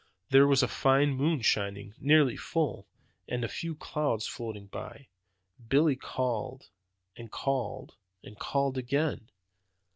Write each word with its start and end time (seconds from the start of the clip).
"There 0.31 0.47
was 0.47 0.63
a 0.63 0.67
fine 0.67 1.11
moon 1.13 1.41
shining, 1.41 1.93
nearly 1.99 2.35
full, 2.35 2.87
and 3.27 3.43
a 3.43 3.47
few 3.47 3.75
clouds 3.75 4.25
floating 4.25 4.65
by. 4.65 5.09
Billy 5.67 5.95
called, 5.95 6.69
and 7.15 7.31
called, 7.31 7.93
and 8.23 8.39
called 8.39 8.79
again. 8.79 9.29